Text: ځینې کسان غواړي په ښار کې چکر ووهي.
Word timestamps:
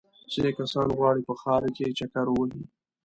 ځینې 0.31 0.51
کسان 0.59 0.87
غواړي 0.97 1.21
په 1.27 1.33
ښار 1.41 1.63
کې 1.75 1.95
چکر 1.99 2.25
ووهي. 2.29 2.63